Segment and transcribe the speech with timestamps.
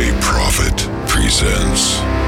[0.00, 2.19] DJ Prophet presents.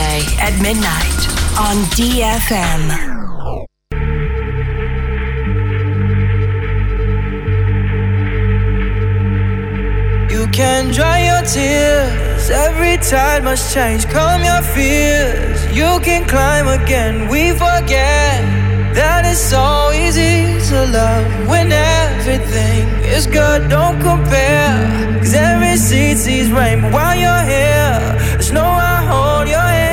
[0.00, 1.20] At midnight
[1.58, 2.82] on DFM.
[10.30, 12.50] You can dry your tears.
[12.50, 14.06] Every tide must change.
[14.06, 15.58] Calm your fears.
[15.76, 17.28] You can climb again.
[17.28, 18.40] We forget
[18.94, 23.68] that it's so easy to love when everything is good.
[23.68, 25.18] Don't compare.
[25.18, 28.00] Cause every seed sees rainbow while you're here.
[28.32, 29.89] There's no I hold your hand.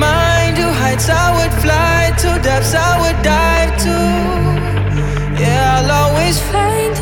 [0.00, 3.98] Me remind you heights I would fly to, depths I would dive to.
[5.40, 6.99] Yeah, I'll always find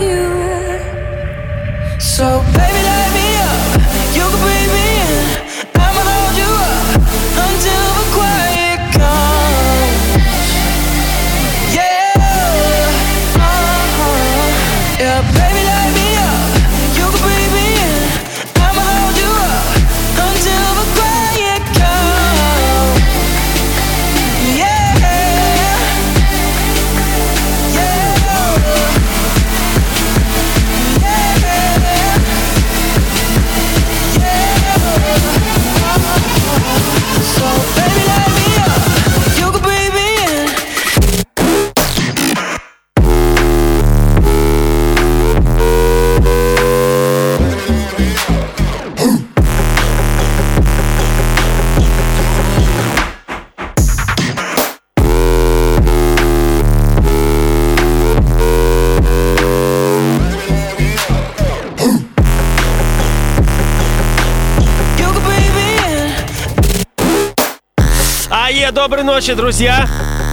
[68.78, 69.88] доброй ночи, друзья!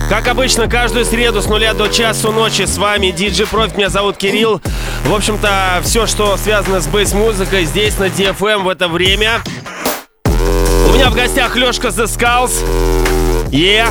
[0.07, 4.17] Как обычно, каждую среду с нуля до часу ночи с вами DJ Профит, меня зовут
[4.17, 4.61] Кирилл.
[5.03, 9.41] В общем-то, все, что связано с бейс-музыкой, здесь на DFM в это время.
[10.25, 12.63] У меня в гостях Лешка The Skulls.
[13.49, 13.83] Е.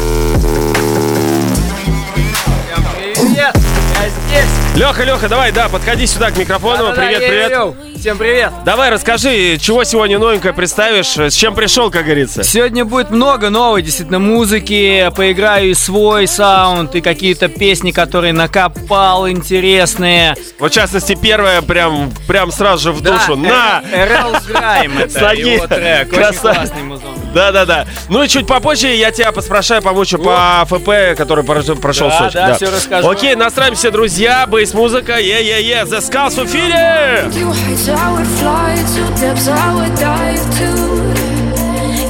[3.16, 3.56] Привет!
[3.56, 4.76] Я здесь!
[4.76, 6.84] Леха, Леха, давай, да, подходи сюда к микрофону.
[6.84, 7.50] Да-да-да, привет, я привет.
[7.50, 7.76] йоу.
[8.04, 8.52] Всем привет!
[8.66, 12.44] Давай, расскажи, чего сегодня новенькое представишь, с чем пришел, как говорится.
[12.44, 15.10] Сегодня будет много новой, действительно, музыки.
[15.16, 20.36] Поиграю и свой саунд, и какие-то песни, которые накопал, интересные.
[20.58, 23.36] Вот, в частности, первая прям, прям сразу же в душу.
[23.36, 23.82] Да, На!
[23.90, 26.12] Эрл Грайм это его трек.
[26.12, 27.13] Очень классный музон.
[27.34, 27.86] Да-да-да.
[28.08, 32.34] Ну и чуть попозже я тебя поспрашаю, помучу по ФП, который прошел, в Сочи.
[32.34, 33.08] да, всё расскажу.
[33.08, 34.46] Окей, настраиваемся, друзья.
[34.46, 35.18] Бейс-музыка.
[35.18, 35.84] Е-е-е.
[35.84, 37.30] The Skulls в эфире!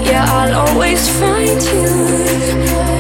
[0.05, 2.94] Yeah, I'll always find you.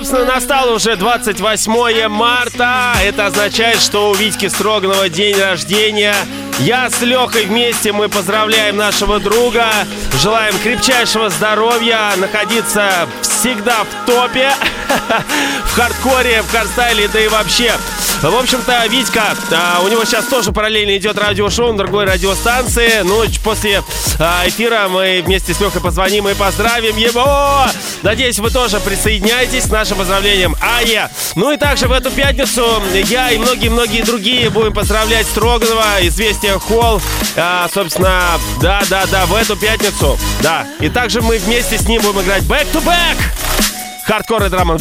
[0.00, 2.94] Собственно, настало уже 28 марта.
[3.04, 6.14] Это означает, что у Витьки Строганова день рождения.
[6.60, 9.66] Я с Лехой вместе мы поздравляем нашего друга.
[10.22, 14.50] Желаем крепчайшего здоровья, находиться всегда в топе,
[15.66, 17.72] в хардкоре, в хардстайле, да и вообще.
[18.22, 23.00] В общем-то, Витька, а, у него сейчас тоже параллельно идет радиошоу на другой радиостанции.
[23.02, 23.82] Ну, после
[24.18, 27.64] а, эфира мы вместе с Лехой позвоним и поздравим его.
[28.02, 30.54] Надеюсь, вы тоже присоединяетесь к нашим поздравлениям.
[30.60, 31.10] А я.
[31.34, 37.00] Ну и также в эту пятницу я и многие-многие другие будем поздравлять Строганова, Известия Холл.
[37.36, 40.18] А, собственно, да-да-да, в эту пятницу.
[40.42, 40.66] Да.
[40.80, 43.16] И также мы вместе с ним будем играть back-to-back.
[44.04, 44.78] Хардкор и драм н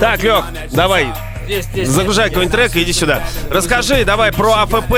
[0.00, 1.12] Так, Лех, давай,
[1.44, 3.22] здесь, здесь, Загружай какой-нибудь трек и иди сюда.
[3.50, 4.94] Расскажи, давай про АФП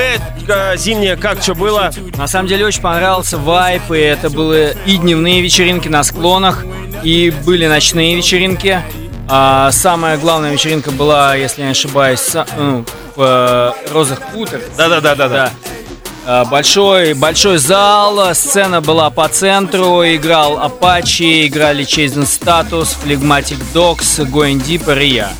[0.47, 1.91] э, зимнее, как что было.
[2.15, 6.63] На самом деле очень понравился вайп, и это были и дневные вечеринки на склонах,
[7.03, 8.81] и были ночные вечеринки.
[9.27, 12.85] А самая главная вечеринка была, если я не ошибаюсь, ну,
[13.15, 14.61] в э, Розах Путер.
[14.77, 15.51] Да-да-да-да.
[16.25, 24.25] А, большой, большой зал, сцена была по центру, играл Apache, играли Chasing Status, Phlegmatic Dogs,
[24.31, 24.63] Going
[25.03, 25.31] и я.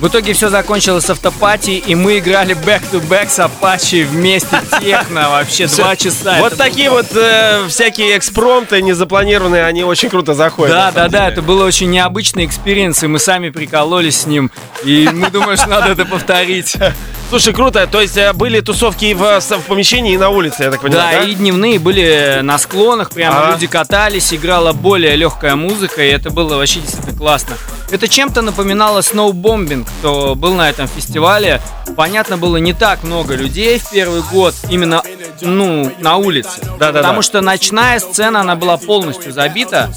[0.00, 5.66] В итоге все закончилось с afterparty, и мы играли back-to-back с Apache вместе техно вообще
[5.66, 6.36] два часа.
[6.40, 10.76] Вот такие вот э, всякие экспромты незапланированные, они очень круто заходят.
[10.76, 14.52] Да, да, да, это было очень необычный experience, и мы сами прикололись с ним,
[14.84, 16.76] и мы думаем, что надо это повторить.
[17.28, 17.86] Слушай, круто.
[17.86, 21.24] То есть э, были тусовки в, в помещении и на улице, я так понимаю, да?
[21.24, 23.52] Да, и дневные были на склонах, прямо а.
[23.52, 27.56] люди катались, играла более легкая музыка, и это было вообще действительно классно.
[27.90, 31.60] Это чем-то напоминало сноубомбинг, кто был на этом фестивале.
[31.96, 35.02] Понятно, было не так много людей в первый год именно
[35.42, 36.60] ну, на улице.
[36.78, 37.22] Да, да, потому да.
[37.22, 39.90] что ночная сцена, она была полностью забита.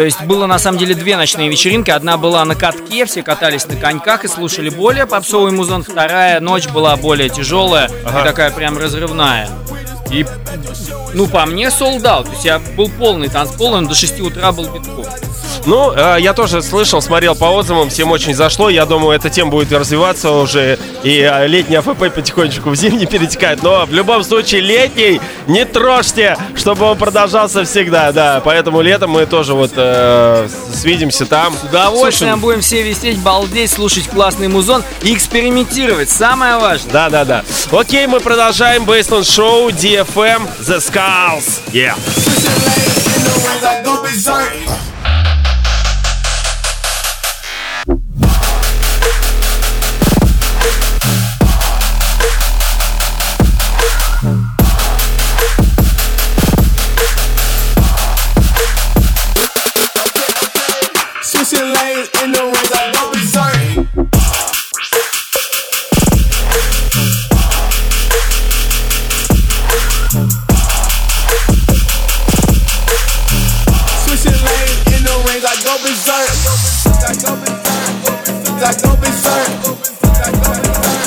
[0.00, 1.90] То есть было на самом деле две ночные вечеринки.
[1.90, 5.82] Одна была на катке, все катались на коньках и слушали более попсовый музон.
[5.82, 8.22] Вторая ночь была более тяжелая ага.
[8.22, 9.50] и такая прям разрывная.
[10.10, 10.24] И,
[11.12, 12.24] ну, по мне, солдат.
[12.24, 15.04] То есть я был полный танцпол, он до 6 утра был битком.
[15.66, 18.70] Ну, э, я тоже слышал, смотрел по отзывам, всем очень зашло.
[18.70, 20.78] Я думаю, эта тема будет развиваться уже.
[21.02, 23.62] И э, летний АФП потихонечку в зимний перетекает.
[23.62, 28.12] Но в любом случае, летний не трожьте, чтобы он продолжался всегда.
[28.12, 31.54] Да, поэтому летом мы тоже вот э, свидимся там.
[31.54, 36.10] С удовольствием Слушай, будем все висеть, балдеть, слушать классный музон и экспериментировать.
[36.10, 36.92] Самое важное.
[36.92, 37.44] Да, да, да.
[37.70, 39.70] Окей, мы продолжаем Бейсленд Шоу.
[39.70, 41.60] DFM, The Skulls.
[41.72, 41.96] Yeah.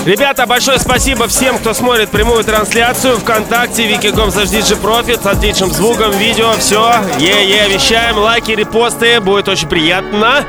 [0.05, 5.71] Ребята, большое спасибо всем, кто смотрит прямую трансляцию ВКонтакте, Викиком за Диджи Профит с отличным
[5.71, 6.93] звуком, видео, все.
[7.19, 10.45] Е-е, вещаем, лайки, репосты, будет очень приятно.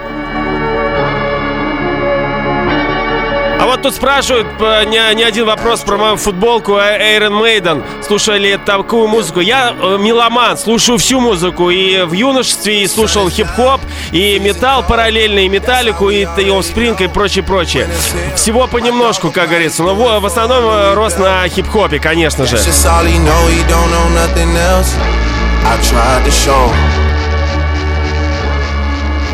[3.64, 7.82] А вот тут спрашивают э, не, не один вопрос про мою футболку Iron Maiden.
[8.06, 9.40] Слушали такую музыку.
[9.40, 11.70] Я э, меломан, слушаю всю музыку.
[11.70, 13.80] И в юношестве и слушал хип-хоп,
[14.12, 17.88] и металл параллельный, и металлику, и, и Offspring, и прочее, прочее.
[18.36, 19.82] Всего понемножку, как говорится.
[19.82, 22.56] Но в, в основном э, рос на хип-хопе, конечно же.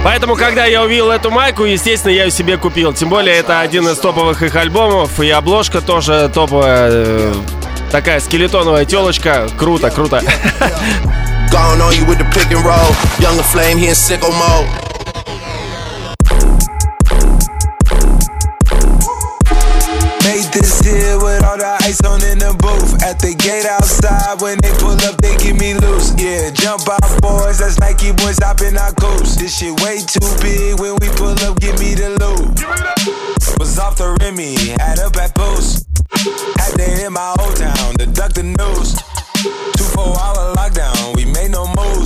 [0.02, 2.94] Поэтому, когда я увидел эту майку, естественно, я ее себе купил.
[2.94, 6.90] Тем более, это один из топовых их альбомов, и обложка тоже топовая.
[6.90, 7.34] Э,
[7.90, 9.48] такая скелетоновая телочка.
[9.58, 10.22] Круто, круто.
[11.50, 12.90] Gone on you with the pick and roll.
[13.20, 14.90] Younger flame, he in sicko mode.
[20.52, 23.02] this here with all the ice on in the booth.
[23.02, 26.14] At the gate outside, when they pull up, they give me loose.
[26.18, 27.58] Yeah, jump out, boys.
[27.58, 29.38] That's Nike boys hopping our coast.
[29.38, 30.78] This shit way too big.
[30.80, 32.58] When we pull up, give me the loot.
[33.58, 35.86] Was off the Remy, had up at post.
[36.58, 38.98] Had to hit my old town to duck the news.
[39.76, 41.39] Two four hour lockdown, we made.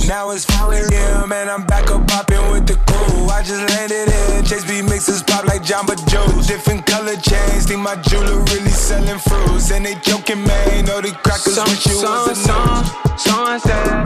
[0.07, 1.31] Now it's 4 a.m.
[1.31, 3.25] and I'm back up popping with the crew.
[3.27, 6.45] I just landed in Chase B mixes pop like Jamba Joe's.
[6.45, 9.71] Different color chains, think my jeweler really selling fruits.
[9.71, 12.85] And they joking, man, know the crackers some, wish you some, was a some,
[13.17, 14.05] sunset.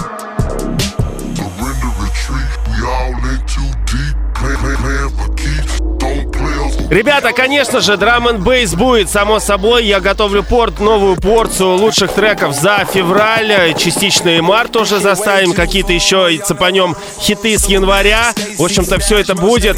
[1.36, 4.16] Surrender retreat, we all in too deep.
[4.36, 5.80] Play, play, playing for keeps.
[6.90, 9.86] Ребята, конечно же, драм н бейс будет, само собой.
[9.86, 15.94] Я готовлю порт, новую порцию лучших треков за февраль, частично и март тоже заставим, какие-то
[15.94, 18.34] еще и цепанем хиты с января.
[18.58, 19.78] В общем-то, все это будет.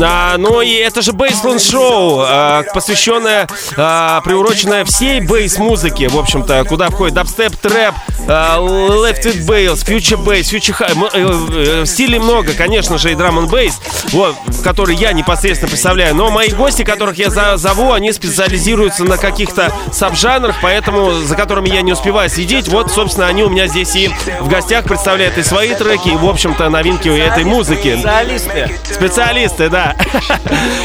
[0.00, 6.64] А, ну и это же бейсленд шоу, а, посвященное, а, приуроченное всей бейс-музыке, в общем-то,
[6.64, 7.94] куда входит дабстеп, трэп,
[8.28, 10.92] а, left with bass, future bass, future high.
[11.12, 13.80] Э, э, стилей много, конечно же, и драм н бейс,
[14.12, 16.14] вот, который я непосредственно представляю.
[16.14, 21.68] Но мои гости, которых я за зову, они специализируются на каких-то саб-жанрах, поэтому за которыми
[21.68, 22.68] я не успеваю следить.
[22.68, 24.10] Вот, собственно, они у меня здесь и
[24.40, 27.94] в гостях представляют и свои треки, и, в общем-то, новинки этой музыки.
[27.96, 28.70] Специалисты.
[28.90, 29.96] Специалисты, да.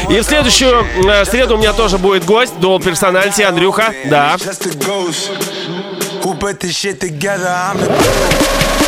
[0.08, 4.36] И в следующую э, среду у меня тоже будет гость, Дол Персональти, Андрюха, да.
[6.22, 7.48] Who put this shit together?
[7.48, 8.87] I'm Broadcasting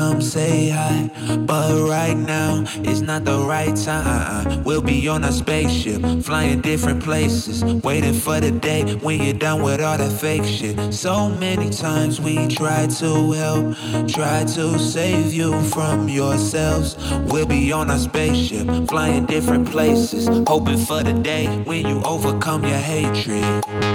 [0.00, 1.10] come say hi.
[1.46, 4.64] But right now, it's not the right time.
[4.64, 7.62] We'll be on a spaceship, flying different places.
[7.84, 10.94] Waiting for the day when you're done with all that fake shit.
[10.94, 13.76] So many times we try to help,
[14.08, 16.96] try to save you from yourselves.
[17.30, 20.28] We'll be on a spaceship, flying different places.
[20.48, 23.44] Hoping for the day when you overcome your hatred.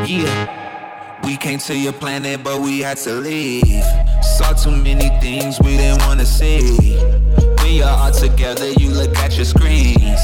[0.08, 0.66] Yeah.
[1.24, 3.84] We came to your planet, but we had to leave.
[4.58, 6.98] Saw too many things we didn't wanna see.
[7.62, 10.20] When you're all together, you look at your screens.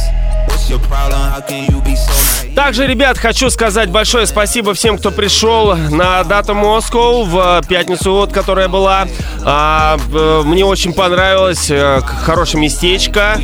[2.56, 8.32] Также, ребят, хочу сказать большое спасибо всем, кто пришел на дату Москву в пятницу, вот,
[8.32, 9.06] которая была.
[9.44, 9.98] А,
[10.46, 13.38] мне очень понравилось, э, хорошее местечко.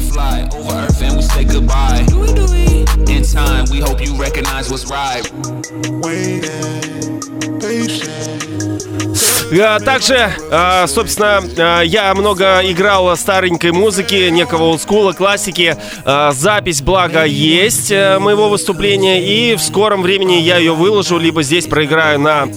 [3.71, 5.23] We hope you recognize what's right.
[6.01, 6.87] Waiting.
[9.49, 15.77] А, Также, а, собственно, а, я много играл старенькой музыки, некого олдскула, классики.
[16.31, 21.65] Запись, благо, есть э, моего выступления, и в скором времени я ее выложу, либо здесь
[21.65, 22.47] проиграю на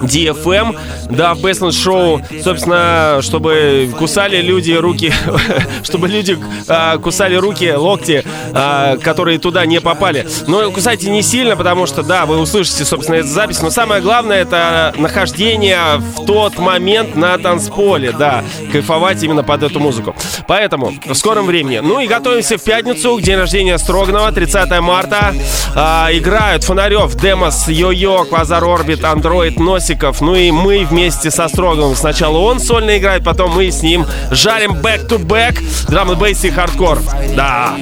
[0.00, 0.78] DFM,
[1.10, 5.12] да, в Baseline Show, собственно, чтобы кусали люди руки,
[5.82, 6.38] чтобы люди
[6.68, 10.26] а, кусали руки, локти, а, которые туда не попали.
[10.46, 14.42] Но кусайте не сильно, потому что, да, вы услышите, собственно, эту запись, но самое главное
[14.42, 20.14] это нахождение в тот момент на танцполе, да, кайфовать именно под эту музыку.
[20.46, 21.78] Поэтому в скором времени.
[21.78, 25.34] Ну и готовимся в пятницу к день рождения Строганова, 30 марта.
[25.74, 30.20] А, играют Фонарев, Демос, Йо-Йо, Квазар Орбит, Андроид, Носиков.
[30.20, 31.94] Ну и мы вместе со Строгановым.
[31.94, 36.98] Сначала он сольно играет, потом мы с ним жарим back-to-back драм н бейс и хардкор.
[37.36, 37.76] Да.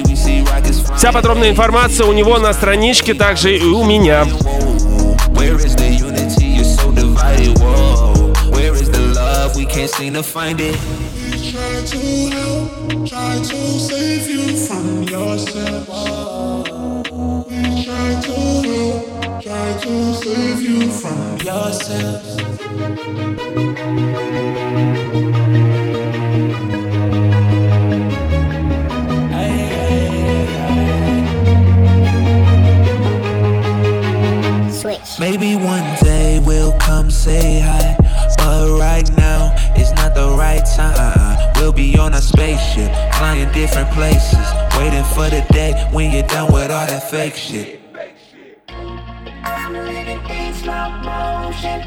[0.95, 4.27] Вся подробная информация у него на страничке, также и у меня.
[9.75, 10.77] Can't seem to find it.
[11.91, 11.99] To
[12.31, 13.57] help, try to
[13.87, 16.14] save you from yourself.
[19.65, 22.21] Try to save you from yourself.
[35.17, 37.95] Maybe one day we'll come say hi.
[38.37, 41.53] But right now, it's not the right time.
[41.55, 44.45] We'll be on a spaceship, flying different places.
[44.77, 47.84] Waiting for the day when you're done with all that fake shit.
[51.55, 51.81] Motion.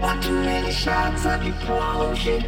[0.00, 2.44] One too many shots of explosion.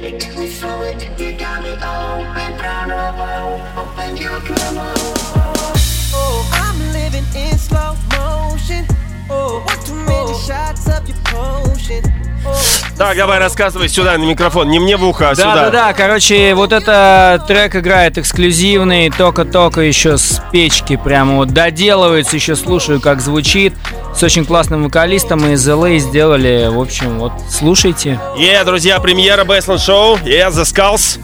[0.00, 3.60] It took me so addicted, got me open, vulnerable.
[3.76, 4.78] Open your come
[6.14, 8.86] Oh, I'm living in slow motion.
[9.30, 12.02] Oh, one too many shots of your potion.
[12.98, 15.54] Так, давай рассказывай сюда на микрофон, не мне в ухо, а Да, сюда.
[15.54, 22.36] да, да, короче, вот это трек играет эксклюзивный, только-только еще с печки, прямо вот доделывается,
[22.36, 23.74] еще слушаю, как звучит.
[24.14, 28.20] С очень классным вокалистом из LA сделали, в общем, вот, слушайте.
[28.36, 30.28] Е, друзья, премьера Baseline Show.
[30.28, 31.18] Е, The Skulls.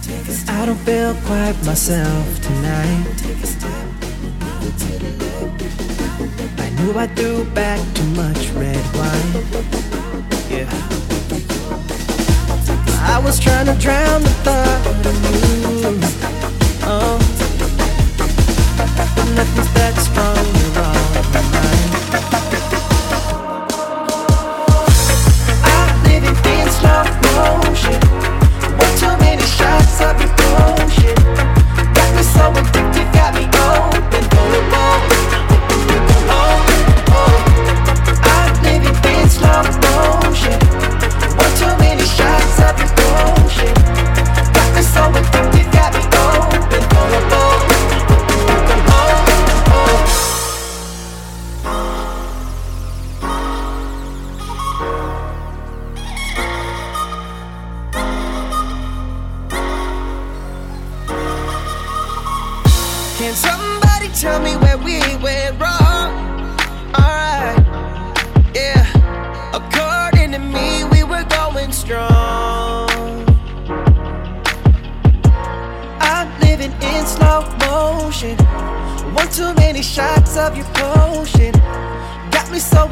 [6.78, 9.32] Knew I threw back too much red wine.
[10.48, 10.70] Yeah.
[13.02, 15.98] I was trying to drown the thought of you.
[16.84, 17.18] Oh.
[19.34, 20.57] Nothing's that strong,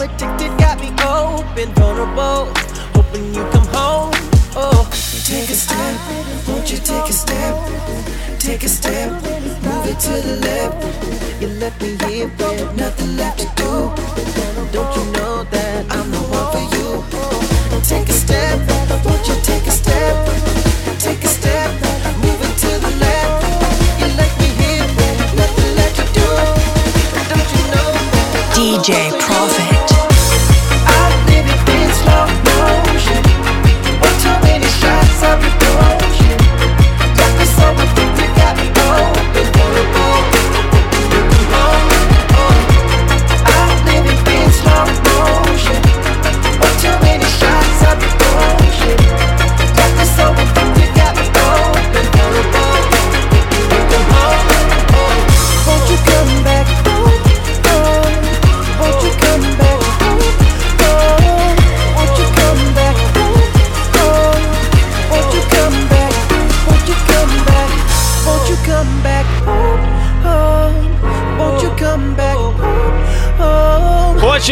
[0.07, 2.53] addicted, got me open, vulnerable.
[2.95, 4.12] Hoping you come home.
[4.55, 4.83] Oh,
[5.25, 5.95] take a step,
[6.49, 7.55] won't you take a step?
[8.38, 9.11] Take a step,
[9.66, 10.77] move it to the left.
[11.40, 13.71] You left me here with nothing left to do.
[14.73, 16.88] Don't you know that I'm the one for you?
[17.83, 18.57] Take a step,
[19.05, 20.14] won't you take a step?
[20.99, 21.71] Take a step,
[22.23, 23.35] move it to the left.
[24.01, 26.29] You left me here with nothing left to do.
[27.31, 27.88] Don't you know
[28.55, 29.65] DJ Profit.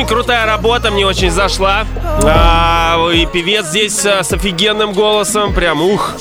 [0.04, 1.86] Очень крутая работа, мне очень зашла.
[2.24, 6.16] А, и певец здесь а, с офигенным голосом, прям ух.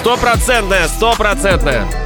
[0.00, 2.05] Стопроцентная, стопроцентная.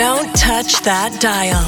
[0.00, 1.62] Don't touch that dial.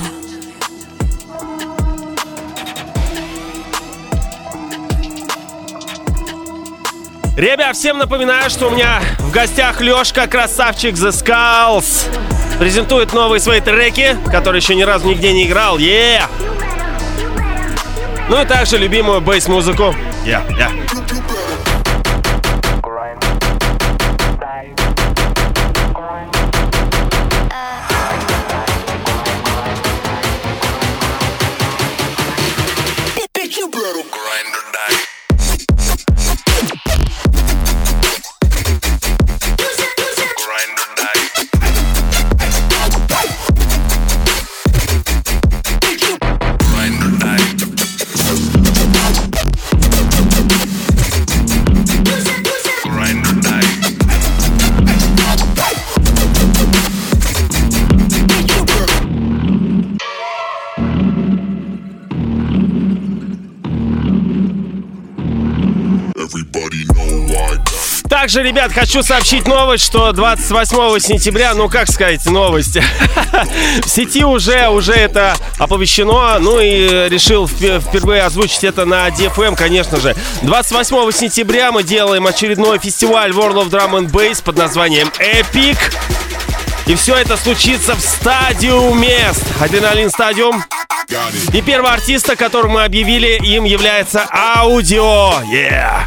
[7.37, 12.09] Ребят, всем напоминаю, что у меня в гостях Лешка, красавчик The Skulls.
[12.59, 15.77] Презентует новые свои треки, которые еще ни разу нигде не играл.
[15.77, 16.23] Yeah!
[18.31, 19.95] Ну и также любимую бейс-музыку.
[20.25, 20.82] Yeah, yeah.
[68.33, 72.83] Также, ребят, хочу сообщить новость, что 28 сентября, ну как сказать, новости.
[73.85, 79.55] В сети уже, уже это оповещено, ну и решил впе- впервые озвучить это на DFM,
[79.55, 80.17] конечно же.
[80.41, 85.77] 28 сентября мы делаем очередной фестиваль World of Drum and Bass под названием Epic.
[86.87, 89.31] И все это случится в стадиуме.
[89.61, 90.65] Адреналин стадиум.
[91.53, 95.35] И первого артиста, которого мы объявили, им является аудио.
[95.53, 96.07] Yeah.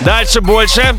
[0.00, 0.96] Дальше больше.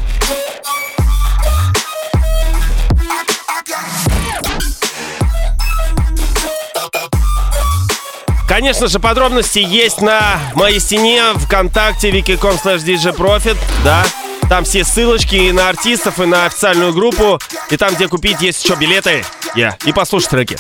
[8.48, 14.06] Конечно же, подробности есть на моей стене ВКонтакте wiki.com slash djprofit, да.
[14.50, 18.64] Там все ссылочки и на артистов, и на официальную группу, и там, где купить есть
[18.64, 19.24] еще билеты.
[19.56, 19.74] Yeah.
[19.86, 20.58] И послушать треки.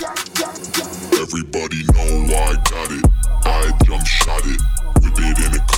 [1.11, 3.05] Everybody know I got it.
[3.45, 4.61] I jump shot it.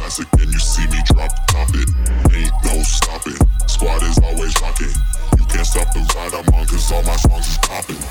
[0.03, 1.89] Classic, and you see me drop top it.
[2.35, 3.39] Ain't no stopping.
[3.67, 4.93] Squad is always rocking.
[5.37, 8.03] You can't stop the ride I'm on, cause all my songs is popping.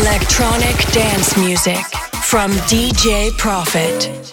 [0.00, 1.84] Electronic dance music
[2.22, 4.24] from DJ Profit.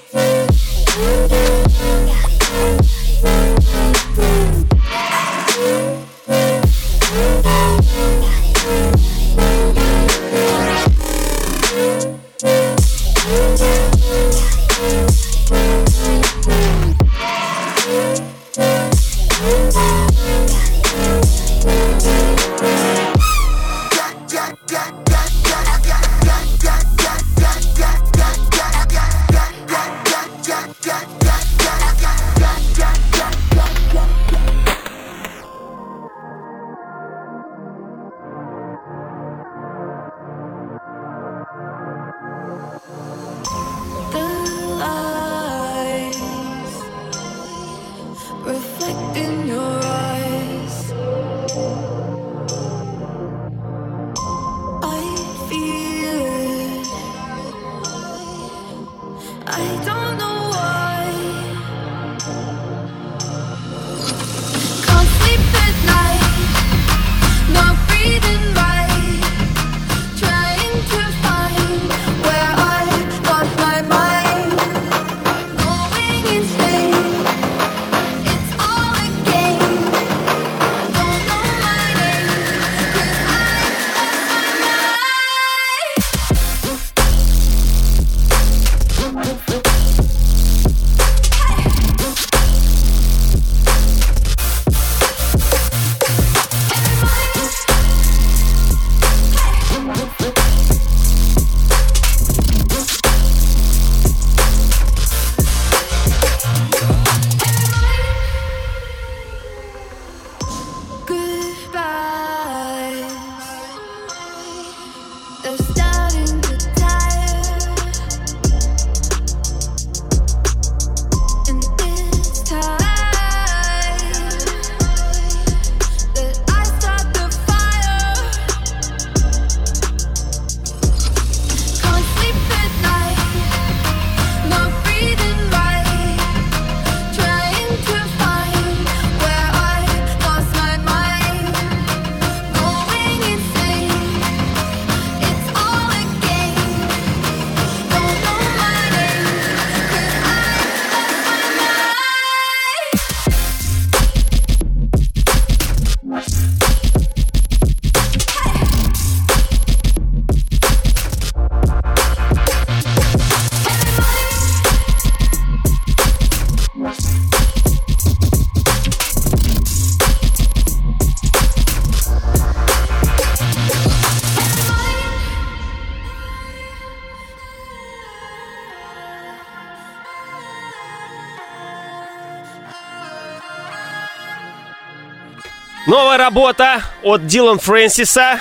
[186.30, 188.38] работа от Дилан Фрэнсиса.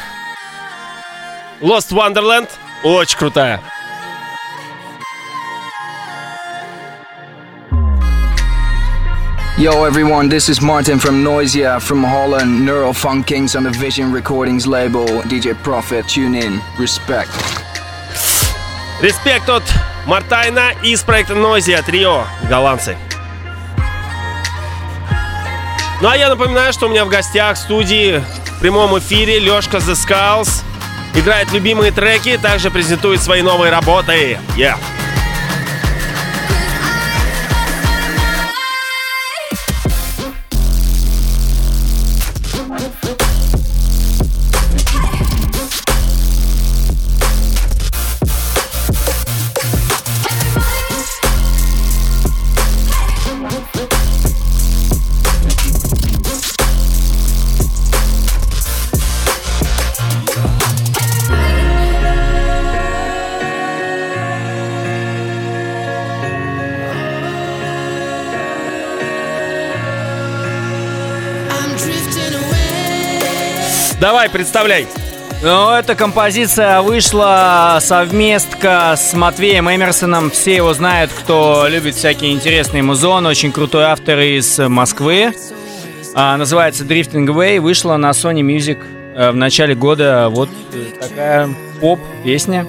[1.62, 2.50] Lost Wonderland.
[2.84, 3.60] Очень крутая.
[9.58, 14.68] Yo everyone, this is Martin from Noisia from Holland, Neurofunk Kings on the Vision Recordings
[14.68, 17.32] label, DJ Profit, tune in, respect.
[19.02, 19.64] Респект от
[20.06, 22.98] Мартайна из проекта Noisia Трио, голландцы.
[26.01, 28.25] Ну а я напоминаю, что у меня в гостях в студии
[28.57, 30.63] в прямом эфире Лешка The Skulls.
[31.15, 34.39] Играет любимые треки, также презентует свои новые работы.
[34.57, 34.77] Yeah.
[74.11, 74.89] Давай, представляй.
[75.41, 80.33] Ну, эта композиция вышла совместка с Матвеем Эмерсоном.
[80.33, 83.27] Все его знают, кто любит всякие интересные музон.
[83.27, 85.33] Очень крутой автор из Москвы.
[86.17, 87.61] А, называется Drifting Way.
[87.61, 88.79] Вышла на Sony Music
[89.15, 90.29] э, в начале года.
[90.29, 90.49] Вот
[90.99, 91.49] такая
[91.81, 92.67] поп-песня.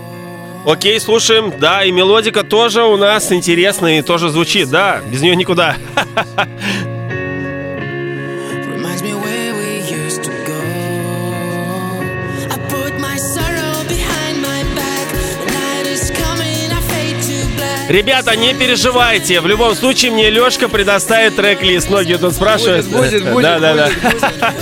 [0.68, 1.52] Окей, слушаем.
[1.60, 4.70] Да, и мелодика тоже у нас интересная и тоже звучит.
[4.70, 5.76] Да, без нее никуда.
[17.92, 19.42] Ребята, не переживайте.
[19.42, 21.90] В любом случае, мне Лешка предоставит трек-лист.
[21.90, 22.86] Многие тут спрашивают.
[22.88, 23.44] Будет, будет, будет.
[23.44, 23.74] Да, да,
[24.40, 24.54] да.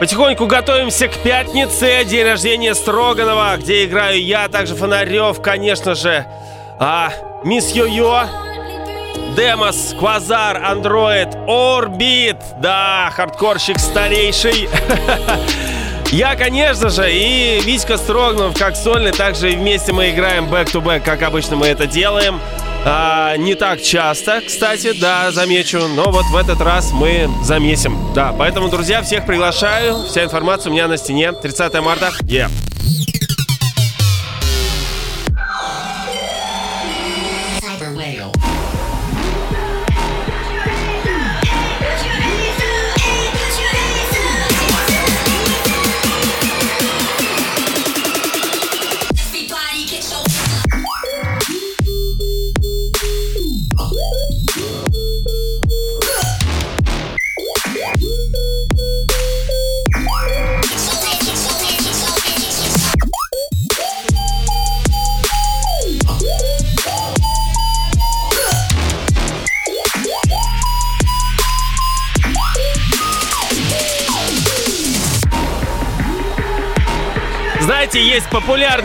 [0.00, 6.26] Потихоньку готовимся к пятнице, день рождения Строганова, где играю я, также Фонарев, конечно же,
[6.78, 7.10] а,
[7.44, 8.26] Мисс Йо-Йо,
[9.36, 14.68] Демос, Квазар, Андроид, Орбит, да, хардкорщик старейший.
[16.12, 21.56] Я, конечно же, и Витька Строгнов как сольный, также вместе мы играем back-to-back, как обычно
[21.56, 22.40] мы это делаем.
[22.88, 27.98] А, не так часто, кстати, да, замечу, но вот в этот раз мы замесим.
[28.14, 30.04] Да, поэтому, друзья, всех приглашаю.
[30.04, 31.32] Вся информация у меня на стене.
[31.32, 32.12] 30 марта.
[32.22, 32.48] Yeah.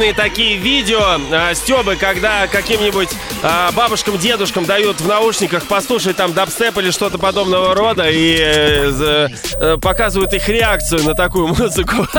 [0.02, 3.10] Популярные такие видео э, Стебы, когда каким-нибудь
[3.44, 9.28] э, бабушкам, дедушкам дают в наушниках послушать там дабстеп или что-то подобного рода и э,
[9.60, 12.08] э, показывают их реакцию на такую музыку.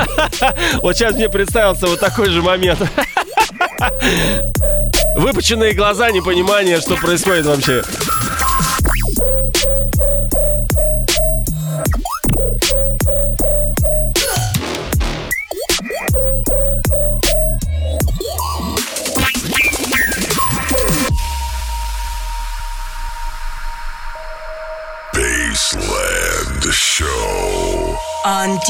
[0.82, 2.78] Вот сейчас мне представился вот такой же момент.
[5.16, 7.82] Выпученные глаза, непонимание, что происходит вообще.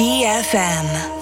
[0.03, 0.25] D.
[0.25, 0.53] F.
[0.53, 1.22] M.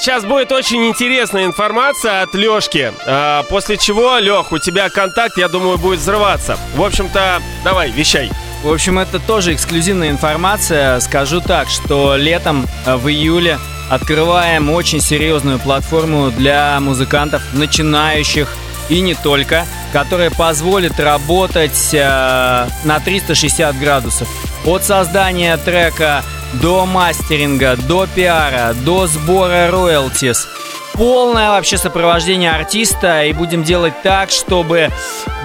[0.00, 2.90] Сейчас будет очень интересная информация от Лешки.
[3.06, 6.56] А, после чего, Лех, у тебя контакт, я думаю, будет взрываться.
[6.74, 8.30] В общем-то, давай, вещай.
[8.62, 11.00] В общем, это тоже эксклюзивная информация.
[11.00, 13.58] Скажу так, что летом, э, в июле,
[13.90, 18.56] открываем очень серьезную платформу для музыкантов, начинающих
[18.88, 24.28] и не только, которая позволит работать э, на 360 градусов.
[24.64, 26.24] От создания трека
[26.54, 30.48] до мастеринга, до пиара, до сбора роялтис.
[30.94, 34.90] Полное вообще сопровождение артиста и будем делать так, чтобы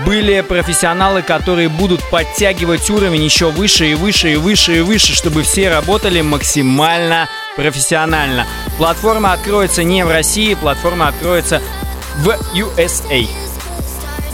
[0.06, 5.44] были профессионалы, которые будут подтягивать уровень еще выше и выше и выше и выше, чтобы
[5.44, 8.46] все работали максимально профессионально.
[8.78, 11.62] Платформа откроется не в России, платформа откроется
[12.18, 13.26] в USA.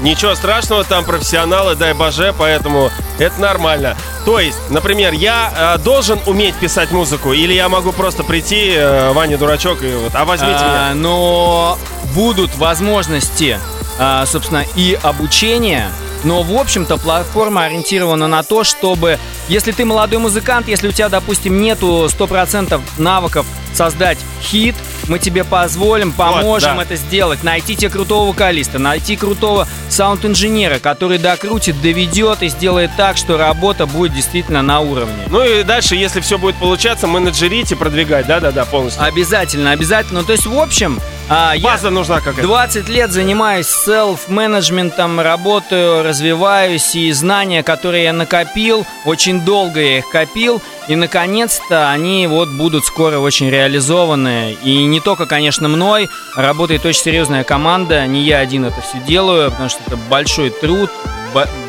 [0.02, 2.90] Ничего страшного, там профессионалы, дай боже, поэтому
[3.20, 3.96] это нормально.
[4.26, 9.12] То есть, например, я э, должен уметь писать музыку, или я могу просто прийти, э,
[9.14, 10.96] Ваня дурачок, и вот, а возьмите а, меня.
[10.96, 11.78] Но
[12.16, 13.60] будут возможности,
[14.00, 15.92] а, собственно, и обучения
[16.24, 21.10] но, в общем-то, платформа ориентирована на то, чтобы, если ты молодой музыкант, если у тебя,
[21.10, 24.76] допустим, нету 100% навыков создать хит,
[25.12, 26.94] мы тебе позволим, поможем вот, да.
[26.94, 27.44] это сделать.
[27.44, 33.86] Найти тебе крутого вокалиста, найти крутого саунд-инженера, который докрутит, доведет и сделает так, что работа
[33.86, 35.28] будет действительно на уровне.
[35.28, 39.04] Ну и дальше, если все будет получаться, менеджерить и продвигать, да-да-да, полностью.
[39.04, 40.22] Обязательно, обязательно.
[40.22, 42.42] Ну, то есть, в общем, А, База я нужна какая-то.
[42.42, 50.10] 20 лет занимаюсь селф-менеджментом, работаю, развиваюсь, и знания, которые я накопил, очень долго я их
[50.10, 54.58] копил, и наконец-то они вот будут скоро очень реализованы.
[54.64, 59.52] И не только, конечно, мной, работает очень серьезная команда, не я один это все делаю,
[59.52, 60.92] потому что это большой труд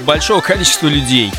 [0.04, 1.32] большого количества людей.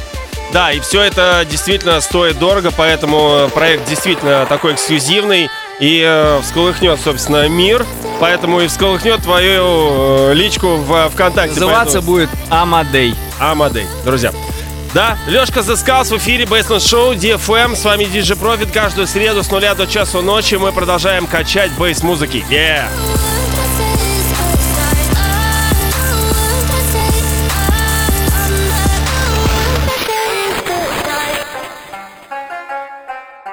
[0.53, 5.49] Да, и все это действительно стоит дорого, поэтому проект действительно такой эксклюзивный
[5.79, 7.85] и э, всколыхнет, собственно, мир.
[8.19, 11.55] Поэтому и всколыхнет твою э, личку в ВКонтакте.
[11.55, 12.17] Называться поэтому...
[12.17, 13.15] будет Амадей.
[13.39, 14.31] Амадей, друзья.
[14.93, 17.75] Да, Лешка Заскалс в эфире Бейсленд Шоу DFM.
[17.75, 18.71] С вами DJ Profit.
[18.71, 22.45] Каждую среду с нуля до часу ночи мы продолжаем качать бейс-музыки.
[22.49, 22.87] Yeah!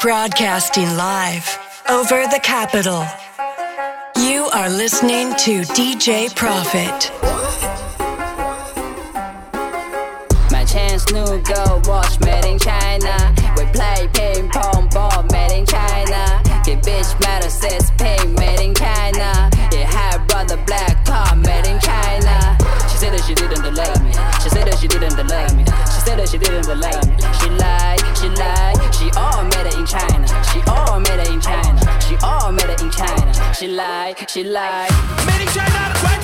[0.03, 1.60] Broadcasting live
[1.91, 3.05] over the capital.
[4.17, 7.11] You are listening to DJ Profit.
[10.53, 13.35] My chance new go watch made in China.
[13.57, 16.41] We play ping pong ball made in China.
[16.63, 19.51] Get bitch metal says pink made in China.
[19.73, 22.57] Yeah, have brother black car made in China.
[22.89, 24.13] She said that she didn't love me.
[24.41, 25.65] She said that she didn't love me.
[25.91, 27.19] She said that she didn't love me.
[27.43, 28.79] She lied, she lied.
[28.95, 30.30] She all made it in China.
[33.53, 36.20] She lied, she lied.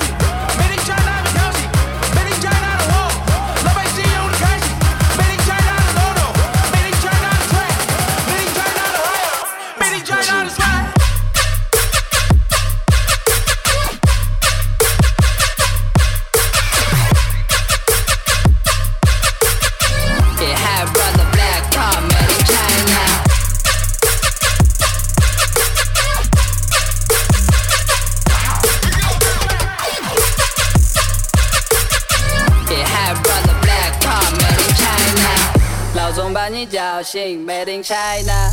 [36.87, 38.51] In China, Made in China，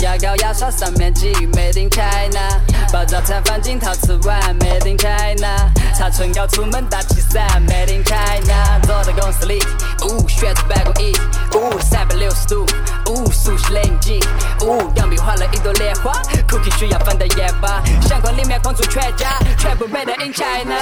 [0.00, 2.60] 牙膏牙刷上面挤 Made in China，
[2.92, 9.62] 爆炸餐放进陶瓷碗 Made in China，擦唇膏出门打气伞 Made in China，坐在公司里，
[10.04, 11.16] 呜，学着办公椅，
[11.54, 12.66] 呜，三百六十度，
[13.10, 14.20] 呜，熟悉零级，
[14.62, 16.12] 呜，钢笔画了一朵莲花
[16.48, 20.74] ，Cookie 需要放的烟巴，相框里面框住全家，全部 Made in China。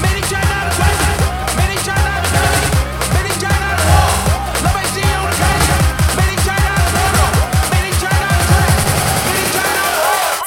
[0.00, 1.27] Made in China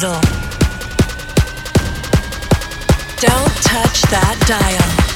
[0.00, 0.20] Capital.
[3.20, 5.10] Don't touch that dial.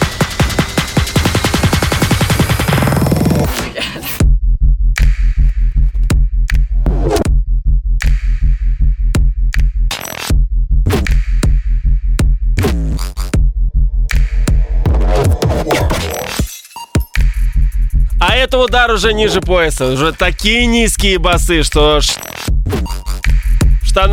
[18.20, 19.86] А это удар уже ниже пояса.
[19.86, 22.00] Уже такие низкие басы, что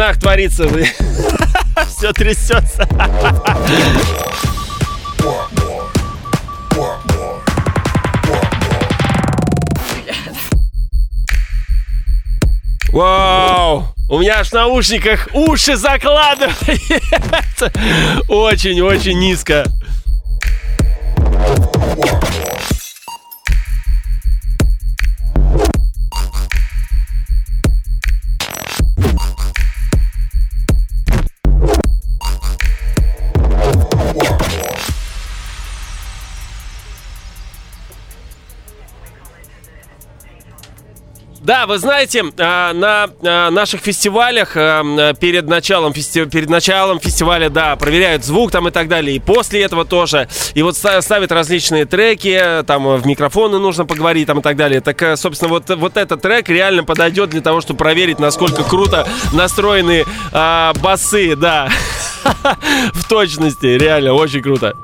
[0.02, 0.68] ш- в штанах творится.
[1.88, 2.88] Все трясется.
[12.91, 13.88] Вау!
[14.10, 17.72] У меня аж в наушниках уши закладывается.
[18.28, 19.66] Очень-очень низко.
[41.52, 46.24] Да, вы знаете, а, на а, наших фестивалях а, перед началом, фести...
[46.24, 50.30] перед началом фестиваля, да, проверяют звук там и так далее, и после этого тоже.
[50.54, 54.80] И вот ста- ставят различные треки, там в микрофоны нужно поговорить там и так далее.
[54.80, 59.06] Так, э, собственно, вот, вот этот трек реально подойдет для того, чтобы проверить, насколько круто
[59.34, 61.68] настроены басы, да.
[62.93, 64.78] В точности, реально, очень круто.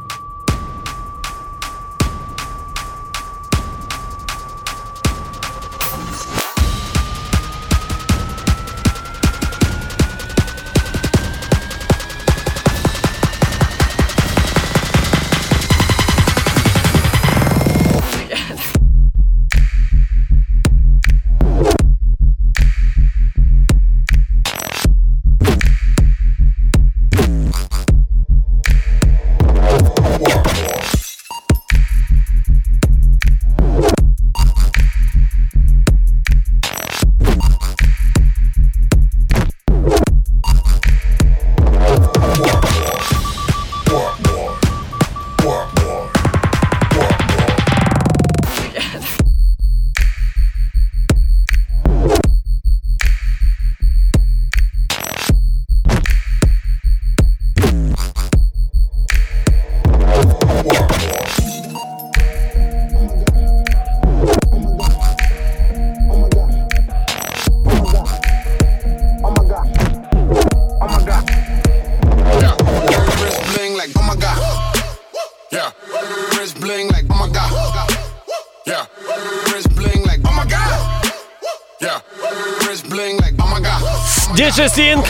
[84.47, 85.03] DJ Sting,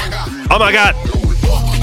[0.50, 0.98] oh my god.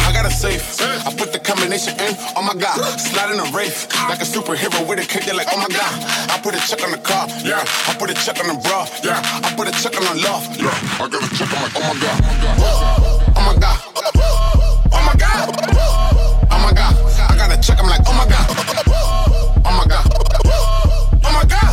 [0.02, 0.82] I got a safe.
[1.07, 2.11] I put the combination in.
[2.34, 2.82] Oh my god.
[2.98, 3.86] Slide in a wraith.
[4.11, 5.32] Like a superhero with a kick.
[5.32, 5.94] Like, oh my god.
[6.34, 7.30] I put a check on the car.
[7.46, 7.62] Yeah.
[7.86, 8.90] I put a check on the bra.
[9.07, 9.22] Yeah.
[9.22, 10.59] I put a check on the loft.
[10.59, 10.74] Yeah.
[10.98, 11.46] I got a check.
[11.55, 12.18] I'm like, oh my god.
[13.38, 13.78] Oh my god.
[14.90, 15.55] Oh my god.
[16.50, 16.90] Oh my god.
[17.30, 17.78] I got a check.
[17.78, 18.50] I'm like, oh my god.
[19.62, 20.11] Oh my god.
[21.22, 21.70] Oh my god.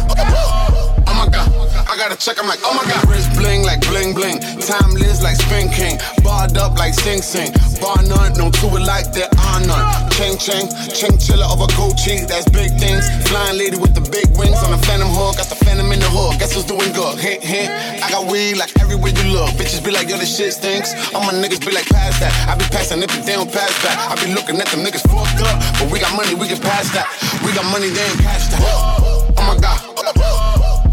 [1.10, 1.50] Oh my god.
[1.90, 2.38] I got a check.
[2.38, 3.11] I'm like, oh my god.
[3.42, 4.38] Bling like bling bling.
[4.62, 5.98] Timeless like Spin King.
[6.22, 7.50] Barred up like Sing Sing.
[7.82, 9.82] Bar none, no two like that on none.
[10.14, 12.22] Ching ching, ching chiller over Gucci.
[12.30, 13.10] That's big things.
[13.26, 15.42] Flying lady with the big wings on the Phantom hook.
[15.42, 16.38] Got the Phantom in the hook.
[16.38, 17.18] Guess who's doing good?
[17.18, 17.74] Hint hint.
[18.06, 19.50] I got weed like everywhere you look.
[19.58, 20.94] Bitches be like, yo, this shit stinks.
[21.18, 22.30] All my niggas be like, pass that.
[22.46, 23.98] I be passing if they don't pass that.
[24.06, 26.94] I be looking at them niggas fucked up, but we got money, we can pass
[26.94, 27.10] that.
[27.42, 28.62] We got money, they ain't cash that.
[28.62, 29.82] Oh my god.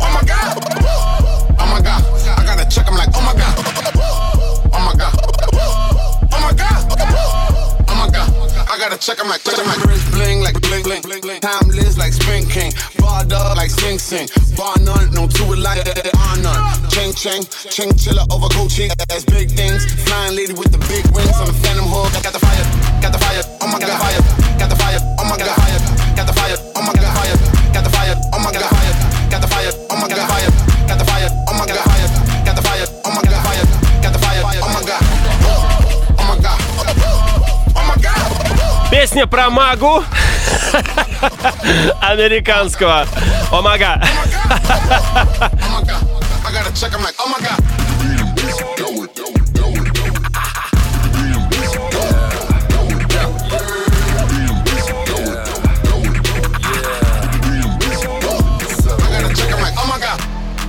[0.00, 1.17] Oh my god.
[2.68, 2.86] Check.
[2.88, 3.54] I'm like, oh my god.
[4.72, 5.14] Oh my god.
[6.32, 6.76] Oh my god.
[7.88, 8.28] Oh my god.
[8.68, 9.18] I got a check.
[9.20, 9.58] I'm like, check.
[9.58, 11.40] I'm like, wrist bling like bling bling bling bling.
[11.40, 12.72] Timeless like Spin King.
[12.98, 14.28] Barred up like Sing Sing.
[14.56, 15.80] Bar none, no two it like
[16.28, 16.60] on none.
[16.90, 18.92] Ching ching, ching chiller over Gucci.
[19.08, 19.86] That's big things.
[20.04, 22.12] Flying lady with the big wings on the Phantom hook.
[22.12, 22.64] I got the fire,
[23.00, 23.42] got the fire.
[23.64, 24.20] Oh my god, got the fire,
[24.58, 25.00] got the fire.
[25.18, 25.78] Oh my god, fire,
[26.16, 26.56] got the fire.
[26.76, 27.36] Oh my god, fire,
[27.72, 28.16] got the fire.
[28.34, 28.92] Oh my god, fire,
[29.30, 29.72] got the fire.
[29.90, 30.50] Oh my god, fire,
[30.90, 31.30] got the fire.
[31.48, 31.97] Oh my god, fire,
[39.00, 40.02] Песня про магу
[42.00, 43.06] американского.
[43.52, 44.02] Омага.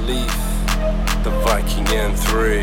[0.06, 0.32] Leave
[1.24, 2.62] the Viking in three.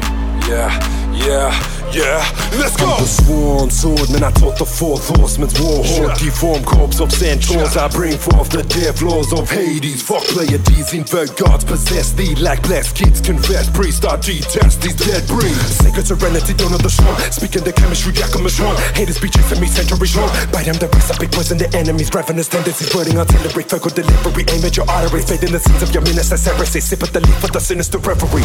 [0.49, 0.71] Yeah,
[1.13, 1.76] yeah.
[1.97, 2.21] Yeah,
[2.61, 2.93] let's go.
[2.93, 6.13] I'm the sworn swordsman, I taught the fourth horseman's war horde.
[6.21, 10.05] Deformed corpse of centaurs, I bring forth the death laws of Hades.
[10.05, 13.23] Fuck player D's, invert gods, possess thee like blessed kids.
[13.25, 15.81] Confess, priest, I detest these dead breeds.
[15.81, 17.17] Sacred serenity, don't know the shrine.
[17.33, 18.77] Speaking the chemistry, Jack on the shrine.
[18.93, 20.29] Haters be chasing me centuries long.
[20.53, 22.13] By them the rest, big poison the enemies.
[22.13, 23.65] Ravenous tendencies, wording artillery.
[23.65, 25.33] Focal delivery, aim at your arteries.
[25.33, 26.81] Fade in the scenes of your ministers, heresy.
[26.81, 28.45] Sip at the leaf of the sinister reverie.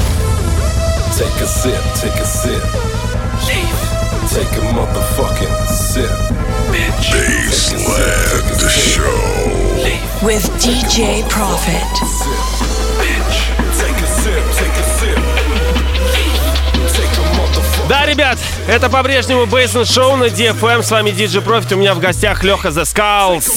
[1.20, 3.01] Take a sip, take a sip.
[4.34, 6.10] Take a motherfucking sip.
[6.72, 7.12] Bitch.
[7.12, 9.12] Baseland the show.
[10.26, 11.84] With DJ Profit.
[17.90, 18.38] Да, ребят,
[18.70, 20.82] это по-прежнему Бейсен Шоу на DFM.
[20.82, 21.74] С вами Диджи Профит.
[21.74, 23.50] У меня в гостях Леха The Skulls.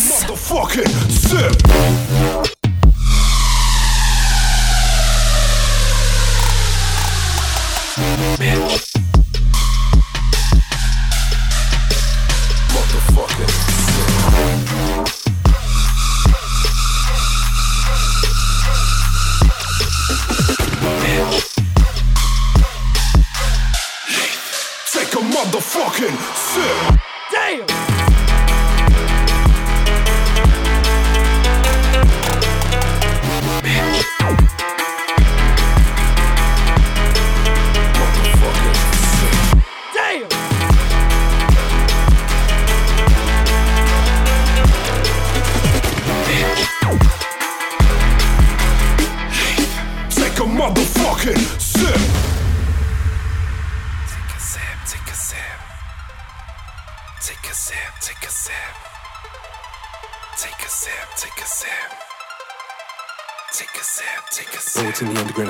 [25.55, 26.94] motherfucking sick.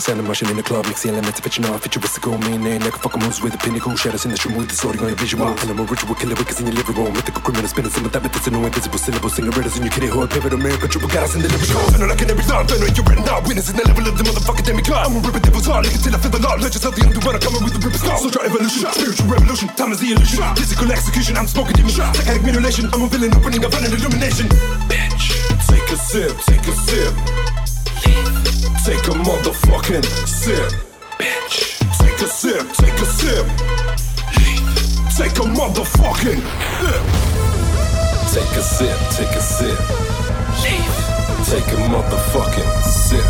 [0.05, 0.85] Sound of motion in the club.
[0.85, 2.81] Mix the elements of fictional, futuristical, meaning.
[2.85, 3.97] Like a fucking moves with a pinnacle.
[3.97, 5.49] Shadows in the room with the sword on your visual.
[5.49, 7.13] A ritual killer because in your living room.
[7.17, 9.33] Mythical criminal spinning some of that medicinal invisible syllables.
[9.33, 10.29] Singer riddles in your kitty hood.
[10.29, 11.89] Pivotal miracle, triple goddess in the living room.
[11.89, 13.49] Feeling like an every thought, feeling you're written out.
[13.49, 15.01] Witness in the level of the motherfucking demigod.
[15.09, 16.55] I'm a ripping devil's heart, lick until I feel the law.
[16.61, 18.21] Legends of the underworld, I'm coming with the ripper skull.
[18.21, 19.67] Social evolution, spiritual revolution.
[19.73, 20.45] Time is the illusion.
[20.53, 21.97] Physical execution, I'm smoking demon.
[21.97, 24.53] Psychotic mutilation, I'm a villain opening up an illumination.
[24.85, 25.33] Bitch,
[25.65, 27.64] take a sip, take a sip.
[28.85, 30.71] Take a motherfucking sip.
[31.19, 31.79] Bitch.
[31.99, 33.47] Take a sip, take a sip.
[35.17, 36.41] Take a motherfucking
[36.81, 37.05] sip.
[38.35, 39.79] Take a sip, take a sip.
[41.49, 43.25] Take a motherfucking sip.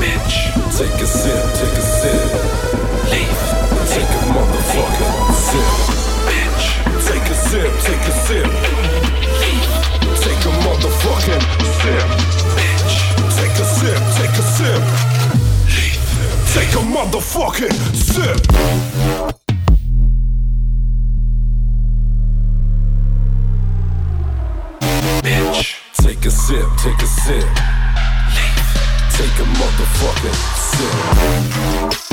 [0.00, 0.36] Bitch.
[0.78, 2.30] Take a sip, take a sip.
[3.92, 5.14] Take a motherfucking
[5.46, 5.70] sip.
[6.28, 6.66] Bitch.
[7.06, 8.50] Take a sip, take a sip.
[10.24, 11.44] Take a motherfucking
[11.82, 12.45] sip.
[16.56, 18.40] Take a motherfucking sip.
[25.22, 25.76] Bitch.
[26.00, 27.44] Take a sip, take a sip.
[29.12, 30.36] Take a motherfucking
[31.92, 32.05] sip.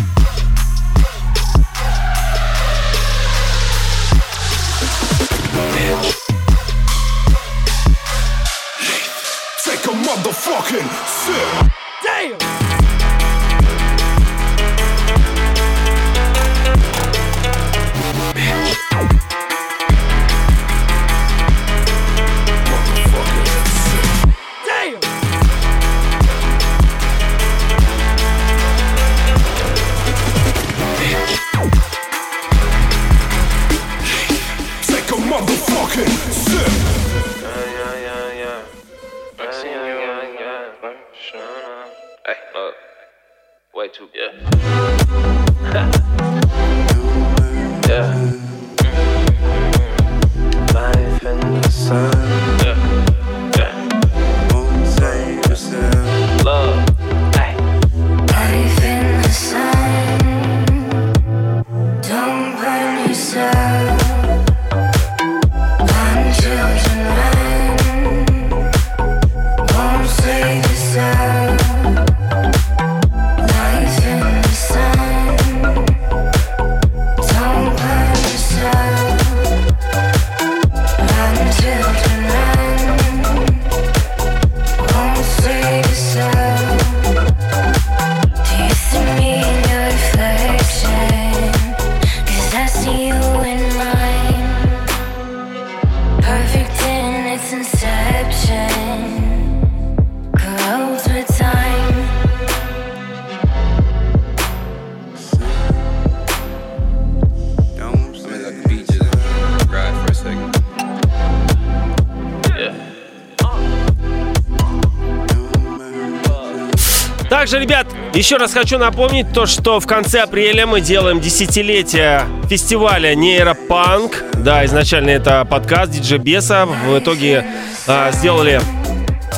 [117.34, 123.16] Также, ребят, еще раз хочу напомнить то, что в конце апреля мы делаем десятилетие фестиваля
[123.16, 124.24] Нейропанк.
[124.34, 126.68] Да, изначально это подкаст Диджей Беса.
[126.68, 127.44] В итоге
[127.88, 128.62] э, сделали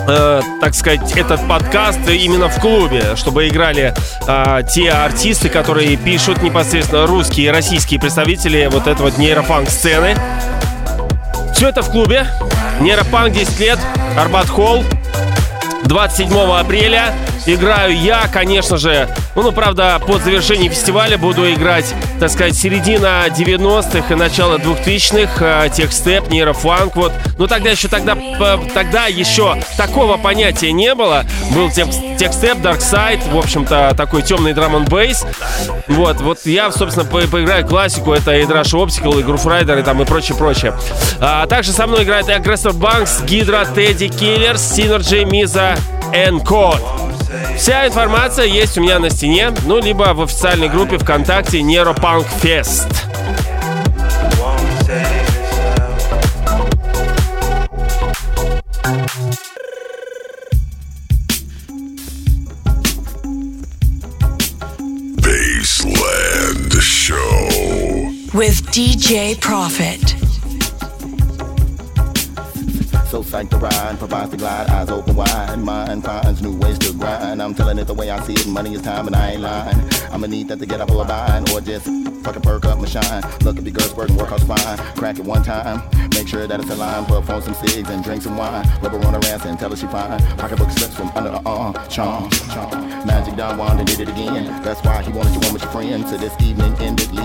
[0.10, 3.94] э, так сказать, этот подкаст именно в клубе, чтобы играли
[4.28, 10.18] э, те артисты, которые пишут непосредственно русские и российские представители вот этой вот нейрофанк сцены.
[11.54, 12.28] Все это в клубе.
[12.82, 13.80] Нейропанк 10 лет,
[14.18, 14.84] Арбат Холл,
[15.86, 17.14] 27 апреля.
[17.46, 19.08] Играю я, конечно же.
[19.36, 25.66] Ну, ну, правда, по завершении фестиваля буду играть, так сказать, середина 90-х и начало 2000-х,
[25.66, 27.12] э, техстеп, нейрофанк, вот.
[27.38, 28.18] Ну, тогда еще, тогда,
[28.74, 31.26] тогда еще такого понятия не было.
[31.54, 35.26] Был техстеп, Side, в общем-то, такой темный драм н бейс.
[35.88, 39.84] Вот, вот я, собственно, по поиграю классику, это и Drush Optical, и Groove Rider, и
[39.84, 40.74] там, и прочее, прочее.
[41.20, 45.76] А также со мной играет Aggressor Banks, Гидра, Тедди Киллерс, Synergy, Миза,
[46.12, 47.15] N-Code.
[47.58, 52.88] Вся информация есть у меня на стене, ну, либо в официальной группе ВКонтакте Neuropunk Fest.
[65.22, 70.25] Baseland Show with DJ Profit.
[73.08, 75.58] So psyched to ride, provides the glide, eyes open wide.
[75.60, 77.42] Mind finds new ways to grind.
[77.42, 79.78] I'm telling it the way I see it, money is time and I ain't lying.
[80.12, 81.86] I'ma need that to get up or bind, or just
[82.26, 83.24] fucking perk up my shine.
[83.42, 84.78] Look at the girls working, work out fine.
[84.98, 85.82] Crack it one time,
[86.16, 87.08] make sure that it's aligned.
[87.08, 88.68] Puff on some cigs and drink some wine.
[88.82, 90.20] Rubber on her ass and tell her she fine.
[90.38, 91.74] Pocketbook slips from under her arm.
[91.88, 93.06] Charm, charm.
[93.06, 94.46] Magic Don Juan did it again.
[94.64, 96.10] That's why he wanted you one with your friends.
[96.10, 97.25] So this evening ended.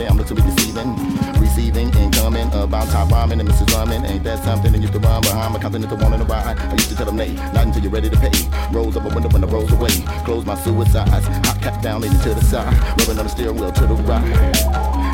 [0.00, 0.96] Damn, looks to be deceiving.
[1.38, 3.66] Receiving incoming about top rhyming and Mrs.
[3.66, 4.06] Drummond.
[4.06, 5.20] Ain't that something that used to run?
[5.20, 6.56] behind my continental wanting to ride.
[6.58, 8.32] I used to tell them nay, not until you're ready to pay.
[8.72, 9.90] Rolls up a window when I rolls away.
[10.24, 11.26] Close my suicides.
[11.46, 12.72] Hot cap down, lean to the side.
[12.98, 14.24] Rubbing on the steering wheel to the right.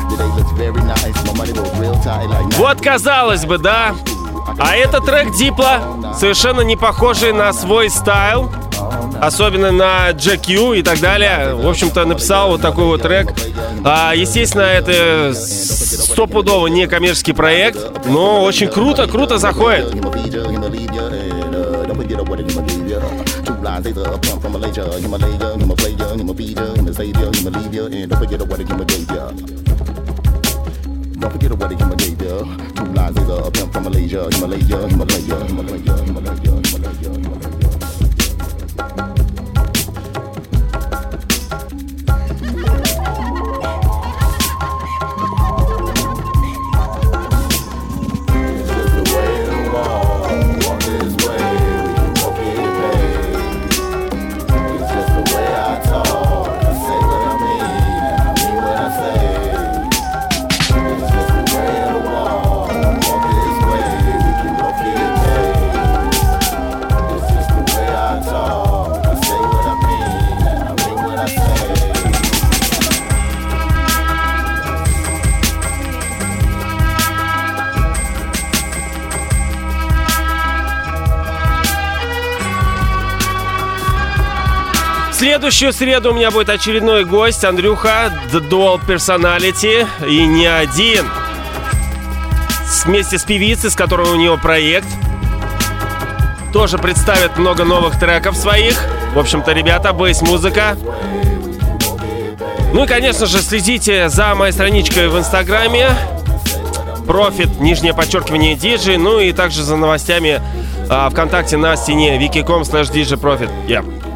[0.09, 1.17] Today looks very nice.
[1.25, 3.93] My money goes real tight like Вот казалось бы, да?
[4.57, 8.49] А это трек Дипла, совершенно не похожий на свой стайл,
[9.21, 11.55] особенно на GQ и так далее.
[11.55, 13.33] В общем-то, написал вот такой вот трек.
[13.83, 19.93] А, естественно, это стопудово не коммерческий проект, но очень круто, круто заходит.
[23.67, 24.85] lines, they the pump from Malaysia.
[24.99, 28.19] Himalaya, him a player, him a feeder, him a savior, a leave ya, and don't
[28.19, 29.31] forget what him a gave ya.
[31.19, 32.35] Don't forget what him a gave ya.
[32.75, 37.86] Two lines, they the pump from Malaysia, Himalaya, Himalaya, Himalaya, Himalaya, Himalaya, Himalaya.
[85.37, 91.05] Следующую среду у меня будет очередной гость, Андрюха, Dual Personality, и не один.
[92.85, 94.87] Вместе с певицей, с которой у него проект.
[96.51, 98.81] Тоже представит много новых треков своих.
[99.13, 100.75] В общем-то, ребята, бейс-музыка.
[102.73, 105.89] Ну и, конечно же, следите за моей страничкой в Инстаграме.
[107.05, 108.97] Профит, нижнее подчеркивание, диджей.
[108.97, 110.41] Ну и также за новостями
[110.89, 113.51] а, ВКонтакте на стене wiki.com slash djprofit.
[113.67, 114.06] Yeah.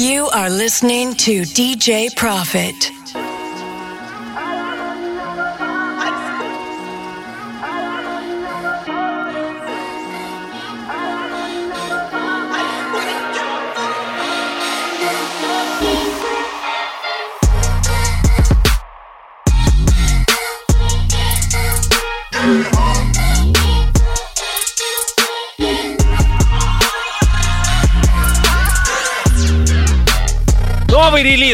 [0.00, 2.90] You are listening to DJ Profit.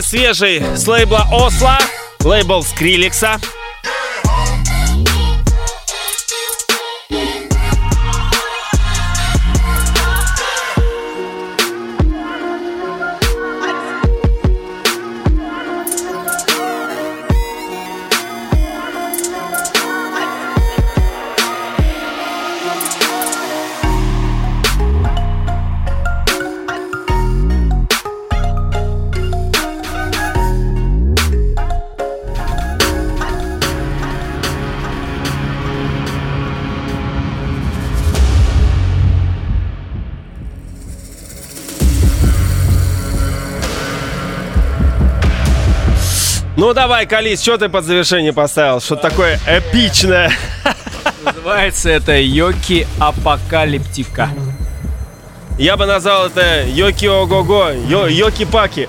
[0.07, 1.79] Свежий с лейбла Осла,
[2.23, 3.41] лейбл Скриликса.
[46.57, 48.81] Ну давай, Калис, что ты под завершение поставил?
[48.81, 50.33] Что такое эпичное?
[51.23, 54.31] Называется это Йоки Апокалиптика.
[55.59, 57.69] Я бы назвал это Йоки Ого-го,
[58.09, 58.89] Йоки Паки.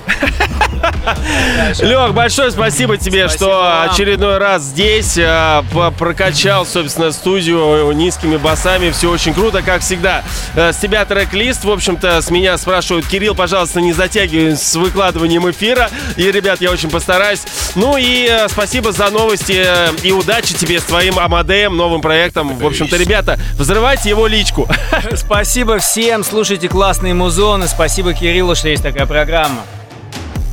[1.80, 3.90] Лех, большое спасибо тебе, спасибо что вам.
[3.90, 5.64] очередной раз здесь а,
[5.98, 8.92] прокачал, собственно, студию низкими басами.
[8.92, 10.24] Все очень круто, как всегда.
[10.56, 15.50] А, с тебя трек-лист, в общем-то, с меня спрашивают, Кирилл, пожалуйста, не затягивай с выкладыванием
[15.50, 15.90] эфира.
[16.16, 17.44] И, ребят, я очень постараюсь.
[17.76, 19.66] Ну и а, спасибо за новости
[20.04, 22.58] и удачи тебе с твоим Амадеем, новым проектом.
[22.58, 24.68] В общем-то, ребята, взрывайте его личку.
[25.16, 27.68] Спасибо всем, слушайте классные музоны.
[27.68, 29.64] Спасибо Кириллу, что есть такая программа.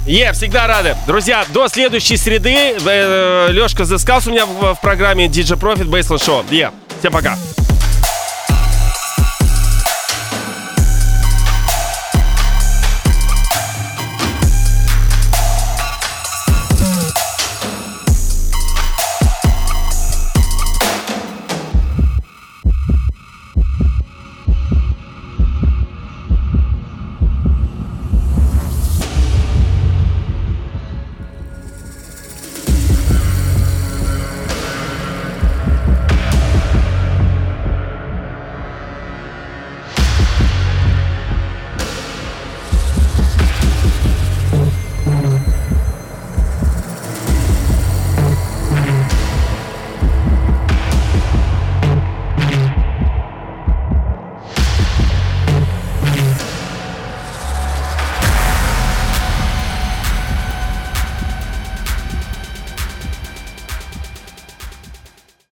[0.07, 0.97] Е, yeah, всегда рады.
[1.07, 2.77] Друзья, до следующей среды.
[2.87, 6.45] Э, Лешка заскался у меня в, программе DJ Profit Baseline Show.
[6.51, 6.71] Е, yeah.
[7.01, 7.39] всем пока.